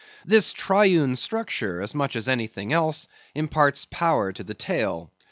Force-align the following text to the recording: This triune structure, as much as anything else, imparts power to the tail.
This 0.25 0.51
triune 0.51 1.15
structure, 1.15 1.79
as 1.79 1.93
much 1.93 2.15
as 2.15 2.27
anything 2.27 2.73
else, 2.73 3.05
imparts 3.35 3.85
power 3.85 4.33
to 4.33 4.43
the 4.43 4.55
tail. 4.55 5.11